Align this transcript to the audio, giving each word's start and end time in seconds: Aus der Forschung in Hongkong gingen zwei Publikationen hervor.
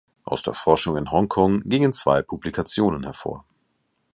Aus 0.23 0.41
der 0.41 0.55
Forschung 0.55 0.97
in 0.97 1.11
Hongkong 1.11 1.61
gingen 1.63 1.93
zwei 1.93 2.23
Publikationen 2.23 3.03
hervor. 3.03 3.45